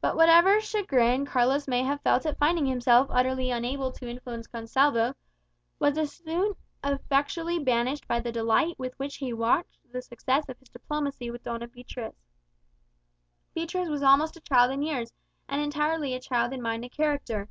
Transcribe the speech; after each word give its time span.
But 0.00 0.16
whatever 0.16 0.62
chagrin 0.62 1.26
Carlos 1.26 1.68
may 1.68 1.82
have 1.82 2.00
felt 2.00 2.24
at 2.24 2.38
finding 2.38 2.64
himself 2.64 3.06
utterly 3.10 3.50
unable 3.50 3.92
to 3.92 4.08
influence 4.08 4.46
Gonsalvo, 4.46 5.14
was 5.78 6.10
soon 6.10 6.54
effectually 6.82 7.58
banished 7.58 8.08
by 8.08 8.20
the 8.20 8.32
delight 8.32 8.76
with 8.78 8.98
which 8.98 9.16
he 9.16 9.34
watched 9.34 9.76
the 9.92 10.00
success 10.00 10.48
of 10.48 10.56
his 10.58 10.70
diplomacy 10.70 11.30
with 11.30 11.44
Doña 11.44 11.70
Beatriz. 11.70 12.14
Beatriz 13.52 13.90
was 13.90 14.02
almost 14.02 14.38
a 14.38 14.40
child 14.40 14.70
in 14.72 14.80
years, 14.80 15.12
and 15.50 15.60
entirely 15.60 16.14
a 16.14 16.18
child 16.22 16.54
in 16.54 16.62
mind 16.62 16.84
and 16.84 16.90
character. 16.90 17.50